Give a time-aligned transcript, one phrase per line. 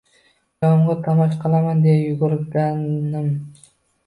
[0.63, 3.31] Yomg’irni tomosha qilaman deya yugurganim